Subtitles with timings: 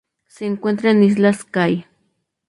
[0.25, 1.85] Se encuentra en islas Kai.